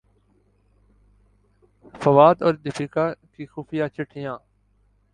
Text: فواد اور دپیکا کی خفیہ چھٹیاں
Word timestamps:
فواد 2.01 2.41
اور 2.43 2.53
دپیکا 2.65 3.05
کی 3.33 3.45
خفیہ 3.45 3.87
چھٹیاں 3.95 4.37